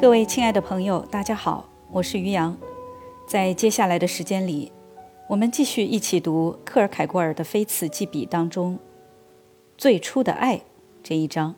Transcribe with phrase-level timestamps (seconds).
[0.00, 2.56] 各位亲爱的朋友，大家好，我是于洋。
[3.26, 4.70] 在接下来的时间里，
[5.28, 8.78] 我们继续一起读克尔凯郭尔的《非此即彼》当中
[9.76, 10.62] “最初的爱”
[11.02, 11.56] 这一章。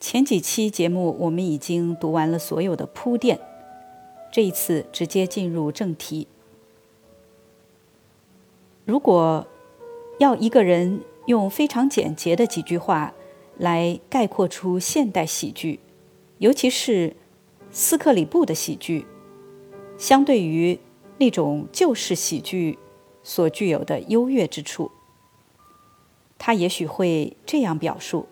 [0.00, 3.38] 前几期节目我们已经读完了所有的铺垫，
[4.32, 6.26] 这一次直接进入正题。
[8.86, 9.46] 如果
[10.18, 13.12] 要一个人用非常简洁的几句话
[13.58, 15.80] 来概括出现代喜剧，
[16.38, 17.14] 尤其是
[17.72, 19.06] 斯克里布的喜剧，
[19.96, 20.78] 相对于
[21.16, 22.78] 那种旧式喜剧
[23.22, 24.90] 所具有的优越之处，
[26.36, 28.28] 他也许会这样表述：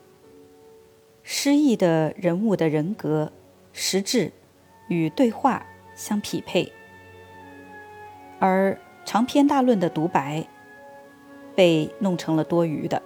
[1.22, 3.32] 诗意的人物的人格、
[3.72, 4.30] 实质
[4.88, 5.64] 与对话
[5.96, 6.70] 相匹配，
[8.38, 10.46] 而长篇大论的独白
[11.54, 13.02] 被弄成了多余的。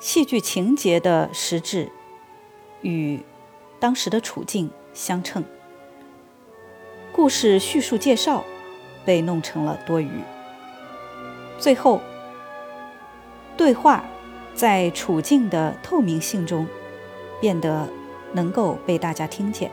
[0.00, 1.90] 戏剧情节的实质
[2.82, 3.20] 与
[3.78, 5.44] 当时的处境相称，
[7.12, 8.44] 故事叙述介绍
[9.04, 10.10] 被弄成了多余。
[11.58, 12.00] 最后，
[13.56, 14.04] 对话
[14.54, 16.66] 在处境的透明性中
[17.40, 17.88] 变得
[18.32, 19.70] 能够被大家听见，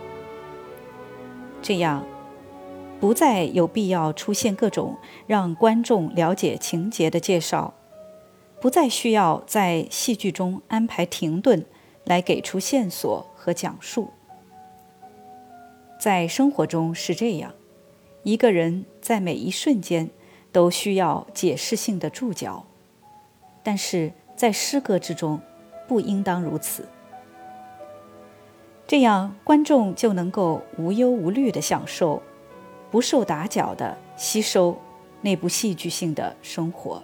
[1.61, 2.05] 这样
[2.99, 7.73] 不再有必要出现各种让观众了解情节的介绍，
[8.61, 11.65] 不再需要在戏剧中安排停顿
[12.05, 13.32] 来给出线索。
[13.43, 14.09] 和讲述，
[15.99, 17.53] 在生活中是这样：
[18.23, 20.09] 一个人在每一瞬间
[20.53, 22.65] 都需要解释性的注脚，
[23.61, 25.41] 但是在诗歌之中
[25.89, 26.87] 不应当如此。
[28.87, 32.23] 这样，观众就能够无忧无虑地享受，
[32.89, 34.77] 不受打搅地吸收
[35.19, 37.03] 那部戏剧性的生活。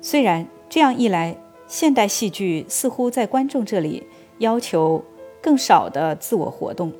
[0.00, 1.36] 虽然这样一来，
[1.72, 4.06] 现代戏剧似乎在观众这里
[4.36, 5.02] 要求
[5.40, 6.92] 更少的自我活动，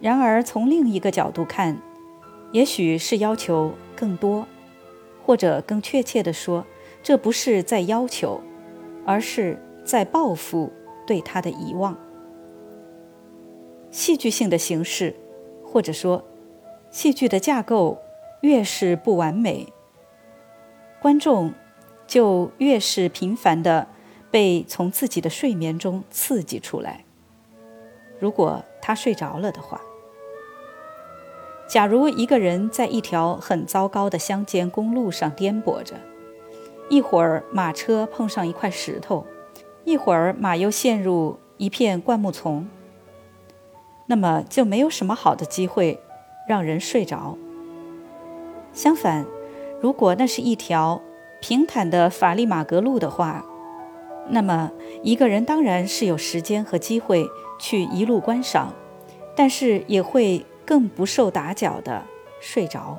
[0.00, 1.76] 然而从另一个角度看，
[2.52, 4.46] 也许是要求更多，
[5.26, 6.64] 或者更确切地说，
[7.02, 8.40] 这不是在要求，
[9.04, 10.70] 而是在报复
[11.04, 11.98] 对他的遗忘。
[13.90, 15.12] 戏剧性的形式，
[15.64, 16.22] 或者说
[16.92, 17.98] 戏剧的架构
[18.42, 19.66] 越是不完美，
[21.00, 21.52] 观众。
[22.12, 23.86] 就越是频繁地
[24.30, 27.06] 被从自己的睡眠中刺激出来。
[28.20, 29.80] 如果他睡着了的话，
[31.66, 35.94] 假如一个人在一条很糟糕的乡间公路上颠簸着，
[36.90, 39.26] 一会儿马车碰上一块石头，
[39.84, 42.68] 一会儿马又陷入一片灌木丛，
[44.04, 45.98] 那么就没有什么好的机会
[46.46, 47.38] 让人睡着。
[48.74, 49.24] 相反，
[49.80, 51.00] 如果那是一条
[51.42, 53.44] 平坦的法利马格路的话，
[54.28, 54.70] 那么
[55.02, 58.72] 一个人当然是有时间和机会去一路观赏，
[59.34, 62.04] 但是也会更不受打搅的
[62.40, 62.96] 睡着。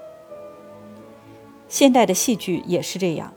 [1.70, 3.34] 现代的戏剧也是这样，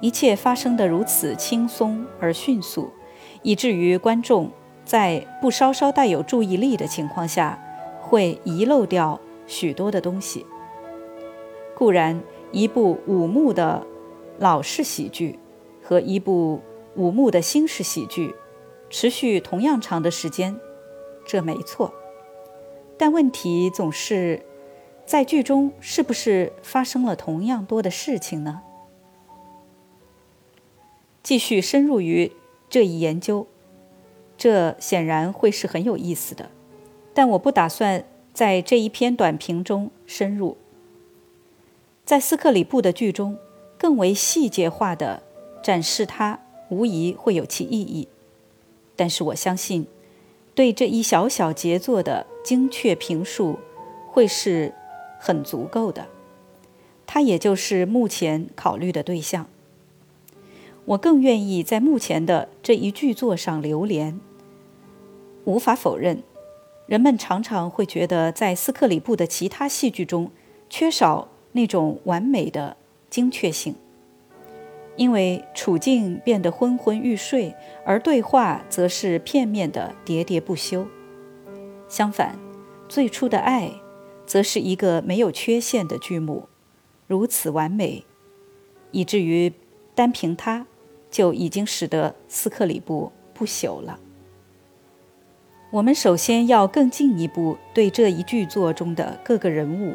[0.00, 2.90] 一切发生的如此轻松而迅速，
[3.42, 4.50] 以至于观众
[4.82, 7.62] 在不稍稍带有注意力的情况下，
[8.00, 10.46] 会遗漏掉许多的东西。
[11.76, 12.18] 固然，
[12.50, 13.86] 一部五幕的。
[14.38, 15.38] 老式喜剧
[15.82, 16.60] 和一部
[16.94, 18.34] 五幕的新式喜剧
[18.88, 20.58] 持续同样长的时间，
[21.26, 21.92] 这没错。
[22.96, 24.44] 但问题总是
[25.04, 28.62] 在剧中是不是发生了同样多的事情呢？
[31.22, 32.32] 继续深入于
[32.70, 33.46] 这一研究，
[34.36, 36.50] 这显然会是很有意思的。
[37.12, 40.56] 但我不打算在这一篇短评中深入。
[42.04, 43.36] 在斯克里布的剧中。
[43.78, 45.22] 更为细节化的
[45.62, 48.08] 展示它，无疑会有其意义。
[48.96, 49.86] 但是我相信，
[50.54, 53.58] 对这一小小杰作的精确评述，
[54.08, 54.74] 会是
[55.20, 56.08] 很足够的。
[57.06, 59.46] 它也就是目前考虑的对象。
[60.84, 64.18] 我更愿意在目前的这一剧作上流连。
[65.44, 66.22] 无法否认，
[66.86, 70.30] 人们常常会觉得，在斯克里布的其他戏剧中，
[70.68, 72.77] 缺少那种完美的。
[73.10, 73.74] 精确性，
[74.96, 80.86] 因为处境变得昏昏欲睡，而对话则是片面的喋喋不休。
[81.88, 82.38] 相反，
[82.88, 83.72] 最初的爱，
[84.26, 86.48] 则是一个没有缺陷的剧目，
[87.06, 88.04] 如此完美，
[88.90, 89.52] 以至于
[89.94, 90.66] 单凭它，
[91.10, 93.98] 就已经使得斯克里布不朽了。
[95.70, 99.94] 我们首先要更进一步对这一剧作中的各个人物，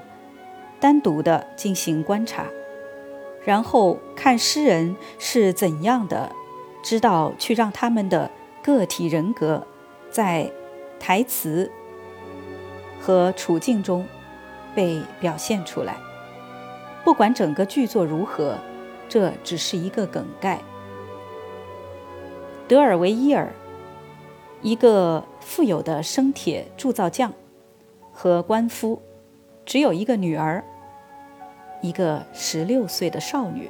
[0.80, 2.48] 单独的进行观察。
[3.46, 6.32] 然后看诗人是怎样的，
[6.82, 8.30] 知道去让他们的
[8.62, 9.66] 个体人格
[10.10, 10.52] 在
[11.00, 11.72] 台词
[13.02, 14.06] 和处境中
[14.74, 15.98] 被表现出来。
[17.04, 18.58] 不管整个剧作如何，
[19.10, 20.62] 这只是一个梗概。
[22.66, 23.54] 德尔维伊尔，
[24.62, 27.34] 一个富有的生铁铸造匠
[28.14, 29.02] 和官夫，
[29.66, 30.64] 只有一个女儿，
[31.84, 33.70] 一个十六岁的少女。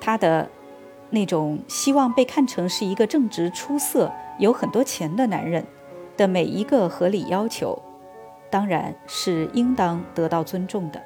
[0.00, 0.48] 她的
[1.10, 5.64] 那种希望被看成是一个正直、出色、有很多钱的男人
[6.16, 7.82] 的每一个合理要求，
[8.50, 11.02] 当然是应当得到尊重的。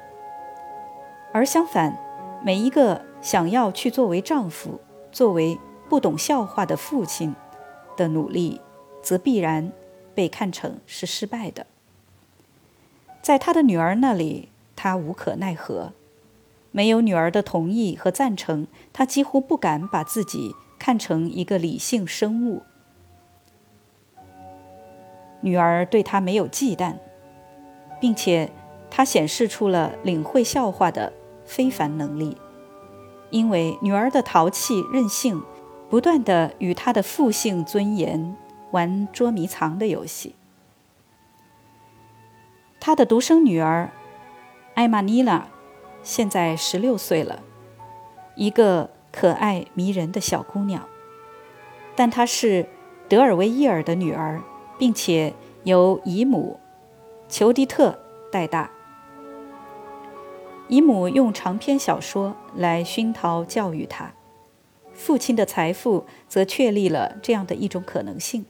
[1.31, 1.97] 而相反，
[2.43, 4.79] 每一个想要去作为丈夫、
[5.11, 5.57] 作为
[5.89, 7.33] 不懂笑话的父亲
[7.95, 8.61] 的努力，
[9.01, 9.71] 则必然
[10.13, 11.65] 被看成是失败的。
[13.21, 14.49] 在他的女儿那里，
[14.83, 15.93] 他无可奈何。
[16.71, 22.63] 没有女儿的同意和赞成，他几乎不敢把自己看成一个理性生物。
[25.39, 26.95] 女儿对他没有忌惮，
[28.01, 28.51] 并且
[28.91, 31.13] 他显示出了领会笑话的。
[31.45, 32.35] 非凡能力，
[33.29, 35.41] 因为女儿的淘气任性，
[35.89, 38.35] 不断的与他的父性尊严
[38.71, 40.35] 玩捉迷藏的游戏。
[42.81, 43.91] 他的独生女儿
[44.75, 45.47] 艾玛妮拉
[46.01, 47.43] 现在十六岁了，
[48.35, 50.87] 一个可爱迷人的小姑娘，
[51.95, 52.67] 但她是
[53.07, 54.41] 德尔维伊尔的女儿，
[54.79, 55.33] 并且
[55.63, 56.59] 由姨母
[57.29, 57.99] 裘迪特
[58.31, 58.71] 带大。
[60.67, 64.13] 姨母用长篇小说来熏陶教育她，
[64.93, 68.45] 父亲的财富则确立了这样的一种可能性，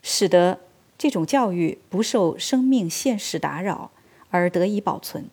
[0.00, 0.60] 使得
[0.96, 3.90] 这种教育不受生命现实打扰
[4.30, 5.28] 而得以保存。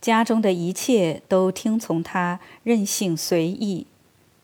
[0.00, 3.86] 家中的一切都听从他任性随意，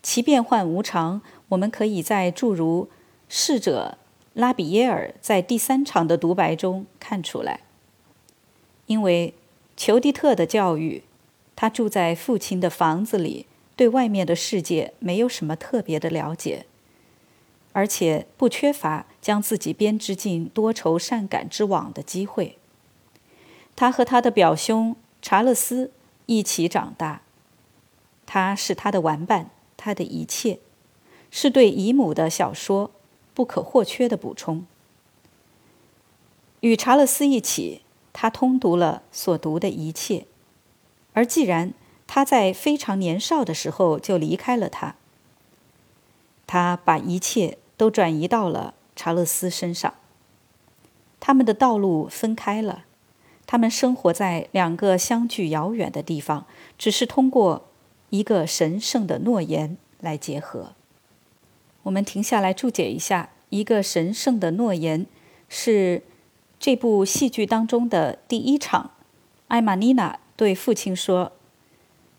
[0.02, 1.22] 其变幻无常。
[1.50, 2.88] 我们可以在诸如
[3.28, 3.98] 逝者
[4.34, 7.60] 拉比耶尔在第三场的独白中看出来，
[8.86, 9.34] 因为。
[9.76, 11.04] 裘迪特的教育，
[11.56, 13.46] 他住在父亲的房子里，
[13.76, 16.66] 对外面的世界没有什么特别的了解，
[17.72, 22.58] 而且不缺乏将自己编织进多愁善感之网的机会。
[23.80, 25.90] 他和他的表兄查勒斯
[26.26, 27.22] 一起长大，
[28.26, 29.48] 他是他的玩伴，
[29.78, 30.58] 他的一切，
[31.30, 32.90] 是对姨母的小说
[33.32, 34.66] 不可或缺的补充。
[36.60, 37.80] 与查勒斯一起。
[38.12, 40.26] 他通读了所读的一切，
[41.14, 41.72] 而既然
[42.06, 44.96] 他在非常年少的时候就离开了他，
[46.46, 49.94] 他把一切都转移到了查勒斯身上。
[51.18, 52.84] 他们的道路分开了，
[53.50, 56.46] 他们生活在两个相距遥远的地方，
[56.78, 57.66] 只是通过
[58.10, 60.74] 一个神圣的诺言来结合。
[61.82, 65.04] 我们停下来注解一下，一个神圣的诺言
[65.48, 66.04] 是。
[66.60, 68.90] 这部戏剧当中的第一场，
[69.48, 71.32] 艾玛妮娜对父亲说：“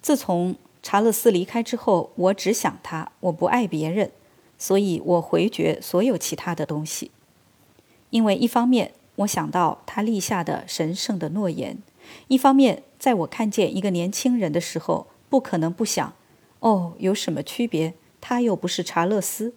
[0.02, 4.10] 自从查勒斯离开之后，我只想他，我不爱别人，
[4.58, 7.12] 所以我回绝所有其他的东西。
[8.10, 11.78] 因为一方面我想到他立下的神圣的诺言，
[12.28, 16.14] 一方面在我看见一个年轻人的时候，不可能不想：
[16.60, 17.94] 哦，有什么区别？
[18.20, 19.54] 他又不是查勒斯，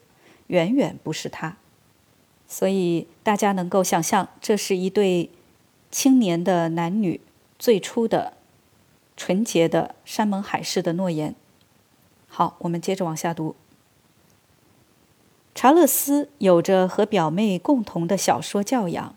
[0.46, 1.56] 远远不是他。”
[2.48, 5.30] 所以大家能够想象，这是一对
[5.90, 7.20] 青年的男女
[7.58, 8.34] 最初的
[9.16, 11.34] 纯洁的山盟海誓的诺言。
[12.28, 13.54] 好，我们接着往下读。
[15.54, 19.14] 查勒斯有着和表妹共同的小说教养，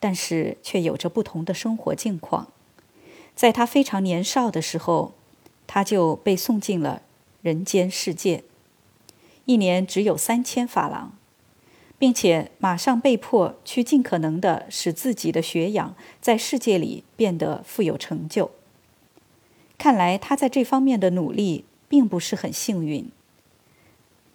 [0.00, 2.48] 但是却有着不同的生活境况。
[3.34, 5.12] 在他非常年少的时候，
[5.66, 7.02] 他就被送进了
[7.42, 8.44] 人间世界，
[9.44, 11.12] 一年只有三千法郎。
[11.98, 18.52] 并且马上被迫去尽可能的使自己的学养在世界里变得富有成就。
[19.76, 23.10] 看来他在这方面的努力并不是很幸运。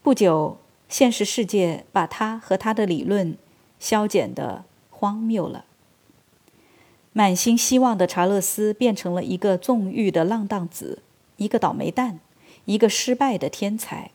[0.01, 0.57] 不久，
[0.89, 3.37] 现实世界把他和他的理论
[3.79, 4.65] 消减的
[5.03, 5.65] 荒谬了。
[7.11, 10.99] 满心希望的查勒斯变成了一个纵欲的浪荡子，
[11.35, 12.21] 一个倒霉蛋，
[12.63, 14.11] 一个失败的天才。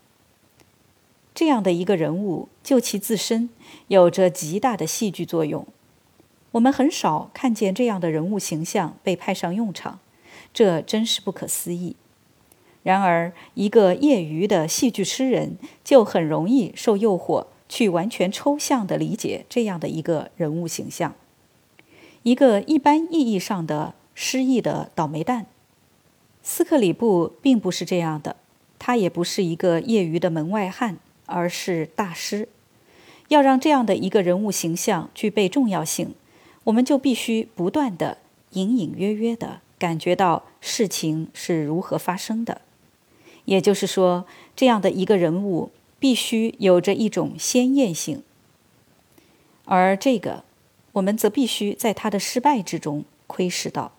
[1.34, 3.50] 这样的一个人物，就其自身
[3.88, 5.66] 有着极大的戏剧作用。
[6.52, 9.98] 我们很少看见这样的人物形象被派上用场，
[10.54, 11.96] 这真是不可思议。
[12.82, 21.14] 然而，一个业余的戏剧诗人就很容易受诱惑，去完全抽象地理解这样的一个人物形象：
[22.22, 25.46] 一个一般意义上的失意的倒霉蛋。
[26.42, 28.36] 斯克里布并不是这样的，
[28.78, 30.98] 他也不是一个业余的门外汉。
[31.30, 32.48] 而是大师，
[33.28, 36.14] 要让这样的一个人物形象具备重要性，
[36.64, 38.16] 我们就必须不断的、
[38.52, 42.62] 隐隐约约的感觉到事情是如何发生的。
[43.44, 44.24] 也就是说，
[44.56, 48.22] 这样的一个人物必须有着一种鲜艳性，
[49.64, 50.44] 而这个，
[50.92, 53.92] 我们则必须在他的失败之中窥视到，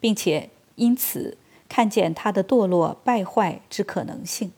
[0.00, 1.36] 并且因此
[1.68, 4.52] 看见他的堕落败坏之可能性。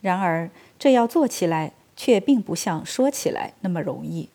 [0.00, 4.28] 然而，这要做起来却并不像说起来那么容易，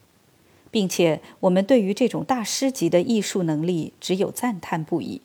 [0.69, 5.21] 并且我们对于这种大师级的艺术能力只有赞叹不已。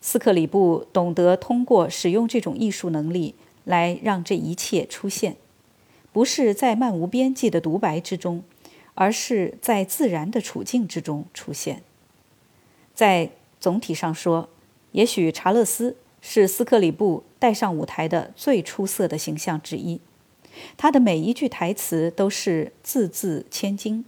[0.00, 3.34] 斯克里布懂得通过使用这种艺术能力
[3.68, 5.36] 来让这一切出现，
[6.10, 8.42] 不是在漫无边际的独白之中，
[8.94, 11.82] 而是在自然的处境之中出现。
[12.94, 14.48] 在总体上说，
[14.92, 20.00] 也许查勒斯是斯克里布带上舞台的最出色的形象之一。
[20.76, 24.04] 他的每一句台词都是字字千金，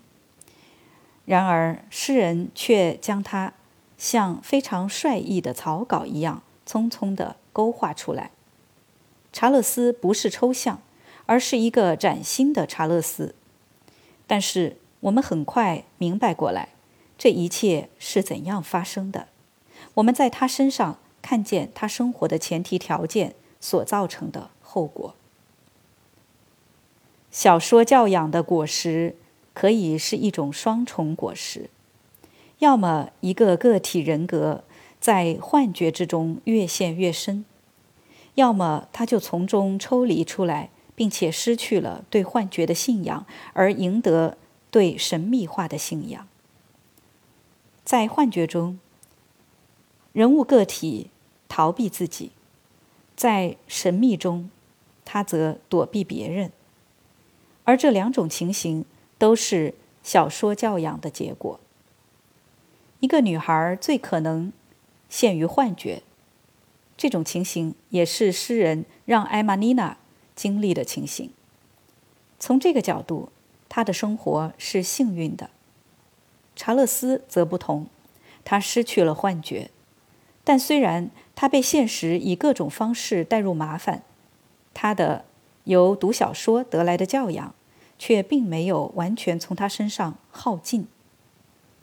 [1.27, 3.53] 然而诗人却将他。
[3.99, 8.31] 像非常率意的草稿一样，匆匆地勾画出来。
[9.33, 10.83] 查勒斯不是抽象，
[11.27, 13.35] 而是一个崭新的查勒斯。
[14.27, 16.71] 但是我们很快明白过来，
[17.17, 19.29] 这一切是怎样发生的。
[19.95, 25.15] 我们在他身上看见他生活的前提条件所造成的后果。
[27.31, 29.17] 小说教养的果实
[29.55, 31.71] 可以是一种双重果实。
[32.59, 34.65] 要么一个个体人格
[35.01, 37.45] 在幻觉之中越陷越深，
[38.41, 44.39] 要么他就从中抽离出来，并且失去了对幻觉的信仰，而赢得
[44.71, 46.27] 对神秘化的信仰。
[47.85, 48.79] 在幻觉中，
[50.13, 51.11] 人物个体
[51.49, 52.31] 逃避自己；
[53.15, 54.51] 在神秘中，
[55.05, 56.51] 他则躲避别人。
[57.65, 58.85] 而这两种情形
[59.19, 61.61] 都是小说教养的结果。
[63.01, 64.53] 一个女孩最可能
[65.09, 66.03] 陷于幻觉，
[67.01, 69.97] 这种情形也是诗人让艾玛妮娜
[70.37, 71.31] 经历的情形。
[72.39, 73.31] 从这个角度，
[73.71, 75.49] 她的生活是幸运的。
[76.55, 77.87] 查勒斯则不同，
[78.45, 79.71] 他失去了幻觉，
[80.45, 84.03] 但虽然他被现实以各种方式带入麻烦，
[84.75, 85.25] 他的
[85.65, 87.55] 由读小说得来的教养
[87.99, 90.87] 却并没有完全从他身上耗尽。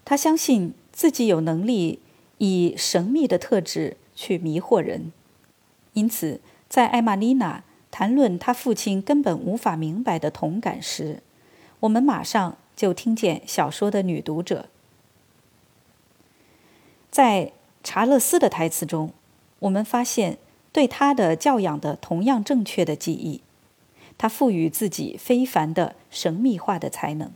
[0.06, 0.76] 他相信。
[0.92, 2.00] 自己有能力
[2.40, 5.14] 以神秘的特质去迷惑人，
[5.94, 11.22] 因此，在艾玛丽娜谈论她父亲根本无法明白的同感时，
[11.82, 14.70] 我们马上就听见小说的女读者。
[17.12, 19.14] 在查勒斯的台词中，
[19.60, 20.40] 我们发现
[20.72, 23.42] 对他的教养的同样正确的记忆，
[24.18, 27.32] 他赋予自己非凡的神秘化的才能，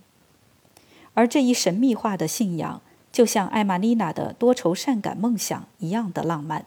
[1.13, 2.81] 而这一神秘化的信仰。
[3.11, 6.65] 就像艾玛丽娜的多愁善感梦想一样的浪漫，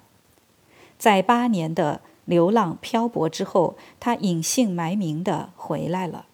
[0.98, 6.26] 在八年的流浪漂泊之后，他隐姓埋名的回来了。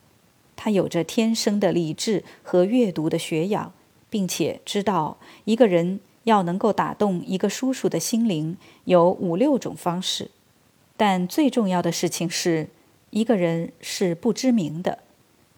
[0.56, 3.72] 他有着天生的理智和阅读的学养，
[4.08, 10.30] 并且知道一个人要能够打动一个叔叔的心灵有五六种方式，
[10.96, 12.68] 但最重要的事情是
[13.08, 14.98] 一个人是不知名的，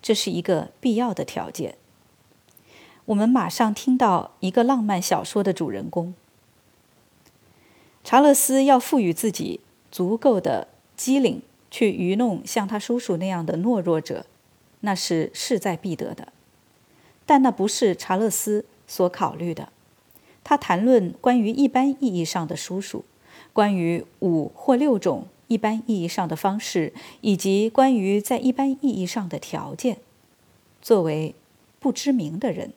[0.00, 1.74] 这是一个必要的条件。
[3.06, 6.14] 我们马上听到一个浪漫小说的主人公
[8.04, 11.40] 查勒斯要赋予自己足够的机灵，
[11.70, 14.26] 去愚弄像他叔叔那样的懦弱者，
[14.80, 16.32] 那是势在必得的。
[17.24, 19.68] 但那不是查勒斯所考虑的。
[20.44, 23.04] 他谈论关于一般意义上的叔叔，
[23.52, 29.98] 关于五或六种一般意义上的方式，以及关于在一般意义上的条件。
[30.82, 31.36] 作为
[31.78, 32.72] 不知名的人。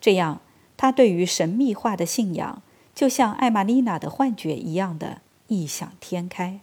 [0.00, 0.40] 这样，
[0.76, 2.60] 他对于神秘化的信仰，
[2.96, 6.60] 就像艾玛丽娜的幻觉一样的异想天开。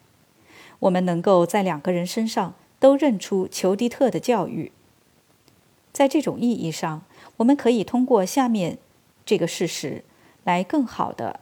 [0.79, 4.71] 我们能够在两个人身上都认出裘迪特的教育。
[5.93, 7.03] 在这种意义上，
[7.37, 8.79] 我们可以通过下面
[9.23, 10.03] 这个事实，
[10.43, 11.39] 来更好的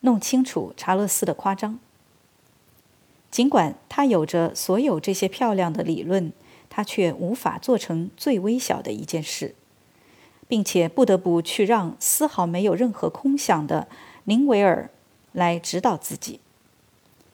[0.00, 1.80] 弄清楚查勒斯的夸张。
[3.30, 6.30] 尽管他有着所有这些漂亮的理论，
[6.68, 9.54] 他却无法做成最微小的一件事。
[10.46, 13.88] 并且不得不去让丝毫没有任何空想的
[14.24, 14.90] 林维尔
[15.32, 16.40] 来指导自己。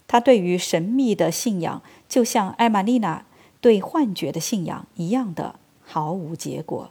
[0.06, 3.24] 他对于神秘的信仰，就像艾玛丽娜
[3.60, 6.90] 对幻觉的信仰一样的毫无结果，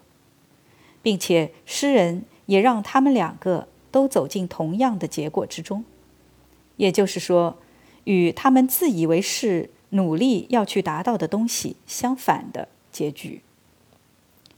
[1.02, 5.84] 并且诗人也让他们两个都走进同样的结果之中，
[6.78, 7.58] 也就是说，
[8.06, 12.70] 与他们自以为是努力要去达到的东西相反的。
[12.92, 13.42] 结局。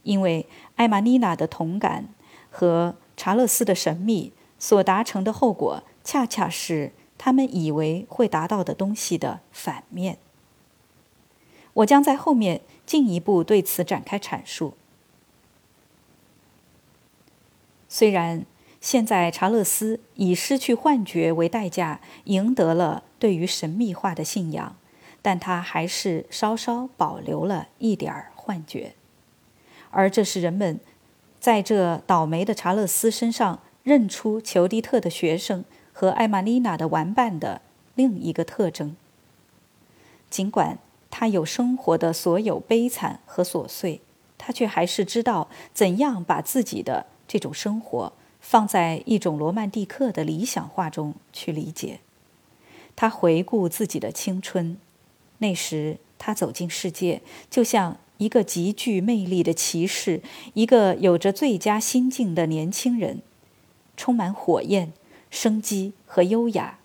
[0.03, 2.07] 因为艾玛丽娜的同感
[2.49, 10.19] 和查勒斯的神秘所达成的后果，恰恰是他们以为会达到的东西的反面。
[11.73, 14.75] 我将在后面进一步对此展开阐述。
[17.89, 18.45] 虽然
[18.79, 24.75] 现在查勒斯以失去幻觉为代价赢得了对于神秘化的信仰，
[25.23, 28.93] 但他还是稍稍保留了一点儿幻觉，
[29.89, 30.79] 而这是人们
[31.39, 37.61] 在这倒霉的查勒斯身上认出裘迪特的学生和艾玛丽娜的玩伴的
[37.95, 38.95] 另一个特征。
[40.29, 44.01] 尽管他有生活的所有悲惨和琐碎，
[44.37, 51.99] 他却还是知道怎样把自己的这种生活放在一种罗曼蒂克的理想化中去理解。
[52.95, 54.77] 他回顾自己的青春。
[55.39, 60.21] 那时，他走进世界，就像一个极具魅力的骑士，
[60.53, 63.21] 一个有着最佳心境的年轻人，
[64.01, 64.91] 充满火焰、
[65.29, 66.79] 生机和优雅，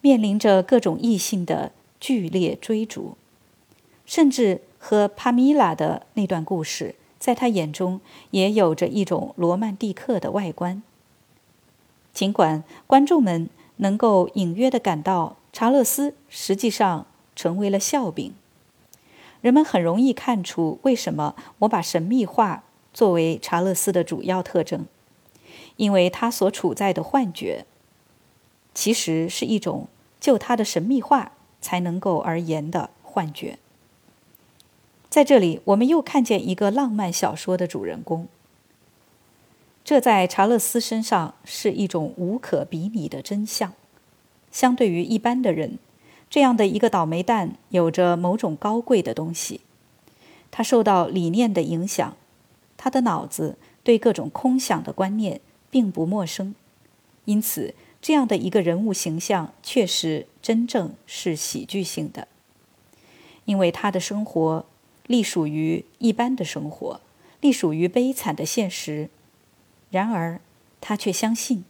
[0.00, 3.16] 面临着各种异性的剧烈追逐，
[4.06, 10.80] 甚至和帕米拉的那段故事，在他眼中也有着一种罗曼蒂克的外观。
[12.12, 17.06] 尽管观众们能够隐约地感到，查勒斯实际上。
[17.38, 18.34] 成为了笑柄。
[19.42, 24.86] 人们很容易看出为什么我把神秘化作为查勒斯的主要特征，
[25.78, 27.64] 因为他所处在的幻觉，
[28.74, 29.88] 其实是一种
[30.20, 33.58] 就他的神秘化才能够而言的幻觉。
[35.08, 38.26] 在这里，我们又看见一个浪漫小说的主人公，
[39.84, 43.72] 这在查勒斯身上是一种无可比拟的真相，
[44.50, 45.78] 相对于一般的人。
[46.28, 49.62] 这样的一个倒霉蛋有着某种高贵的东西，
[50.50, 52.16] 他受到理念的影响，
[52.76, 56.54] 他的脑子对各种空想的观念并不陌生，
[57.24, 62.28] 因此这样的一个人物形象确实真正是喜剧性的，
[63.44, 64.64] 因为他的生活
[65.06, 67.00] 隶属于一般的生活，
[67.40, 69.10] 隶属于悲惨的现实，
[69.90, 70.40] 然而
[70.80, 71.64] 他却相信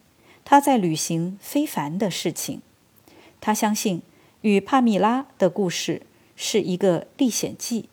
[0.44, 2.62] 他在履行非凡的事情，
[3.40, 4.02] 他相信。
[4.42, 6.02] 与帕米拉的故事
[6.36, 7.88] 是一个历险记，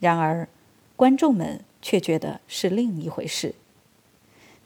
[0.00, 0.48] 然而
[0.96, 3.54] 观众们却觉得是另一回事。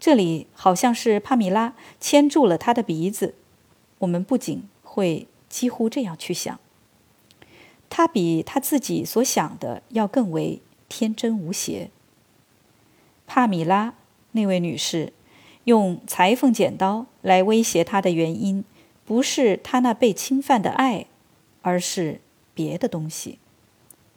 [0.01, 3.37] 这里好像是帕米拉牵住了他的鼻子，
[3.99, 6.59] 我们不仅会几乎这样去想：
[7.89, 11.91] 他比他自己所想的要更为天真无邪。
[13.27, 13.95] 帕米拉
[14.33, 15.13] 那位女士
[15.65, 18.65] 用裁缝剪刀来威胁他的原因。
[19.07, 21.07] 不是他那被侵犯的爱，
[21.63, 22.21] 而是
[22.55, 23.41] 别的东西，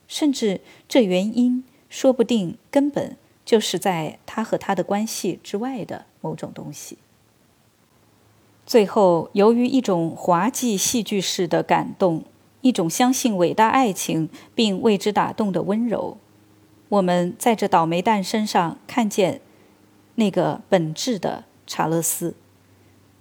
[0.08, 6.97] 甚至这原因说不定根本就是在他和他的关系之外的某种东西。
[8.65, 12.23] 最后，由于一种滑稽戏剧式的感动，
[12.62, 16.17] 一种相信伟大爱情并为之打动的温柔，
[16.89, 19.41] 我们在这倒霉蛋身上看见
[20.15, 22.36] 那个本质的查勒斯，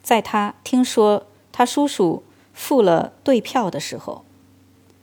[0.03, 1.27] 在他听说。
[1.55, 2.23] 他叔叔
[2.55, 4.25] 付了兑票的时候，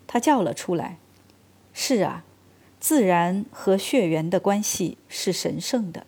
[0.07, 0.97] 他叫了出来
[1.73, 2.23] ：“是啊，
[2.79, 6.05] 自然和血缘的关系是神圣的。”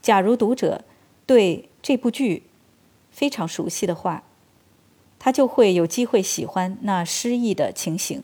[0.00, 0.84] 假如读者
[1.26, 2.44] 对这部剧
[3.10, 4.22] 非常熟悉的话，
[5.18, 8.22] 他就会有机会喜欢那诗意的情形。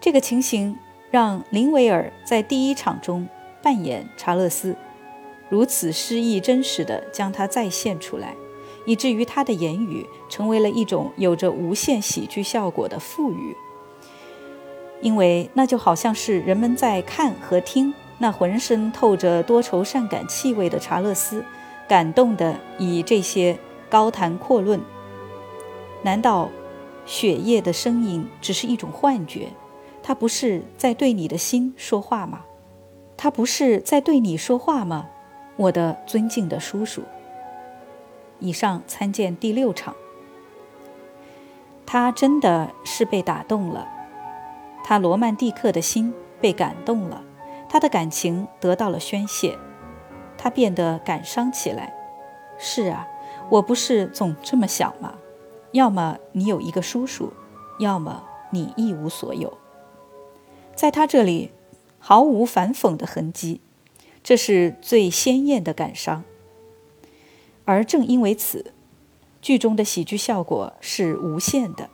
[0.00, 0.78] 这个情形
[1.10, 3.28] 让林维尔在第一场中
[3.62, 4.76] 扮演查勒斯，
[5.50, 8.34] 如此诗意真实的将他再现出来。
[8.86, 13.56] 以至于他的言语成为了一种有着无限喜剧效果的赋予，
[15.00, 21.44] 因为那就好像是人们在看和听那浑身透着多愁善感气味的查勒斯，
[21.86, 23.58] 感动的以这些
[23.90, 24.80] 高谈阔论。
[26.02, 26.50] 难道
[27.04, 29.48] 血液的声音只是一种幻觉？
[30.02, 32.44] 他不是在对你的心说话吗？
[33.16, 35.08] 他不是在对你说话吗，
[35.56, 37.02] 我的尊敬的叔叔？
[38.38, 39.94] 以上参见第六场。
[41.84, 43.88] 他真的是被打动了，
[44.88, 47.24] 他罗曼蒂克的心被感动了，
[47.68, 49.58] 他的感情得到了宣泄，
[50.38, 51.92] 他变得感伤起来。
[52.56, 53.04] 是啊，
[53.50, 55.14] 我不是总这么想吗？
[55.72, 57.32] 要么你有一个叔叔，
[57.80, 59.58] 要么你一无所有。
[60.76, 61.50] 在他这里，
[61.98, 63.60] 毫无反讽的痕迹，
[64.22, 66.22] 这是最鲜艳的感伤。
[67.64, 68.72] 而正因为此，
[69.42, 71.90] 剧中的喜剧效果是无限的。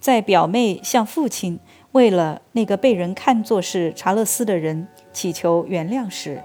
[0.00, 1.60] 在表妹向父亲
[1.92, 6.42] 为了那个被人看作是查勒斯的人祈求原谅时，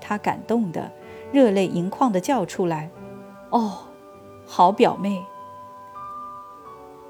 [0.00, 0.92] 他感动的
[1.32, 2.90] 热泪盈眶地叫出来
[3.50, 3.78] ：“哦，
[4.46, 5.24] 好表妹！”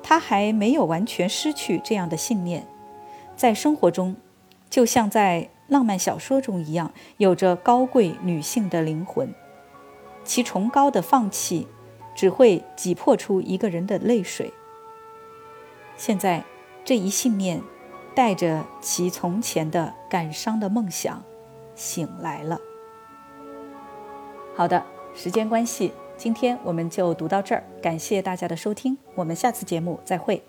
[0.02, 2.64] 他还没有完全失去这样的信念，
[3.34, 4.14] 在生活中，
[4.70, 9.34] 就像在浪漫小说中一样，有着高贵女性的灵魂，
[10.22, 11.66] 其崇高的放弃
[12.14, 14.52] 只会挤破出一个人的泪水。
[15.96, 16.44] 现在，
[16.86, 17.60] 这一信念
[18.14, 21.20] 带着其从前的感伤的梦想
[21.74, 22.60] 醒来了。
[24.54, 25.92] 好的，时间关系。
[26.16, 30.40] 今天我们就读到这儿，感谢大家的收听，我们下次节目再会。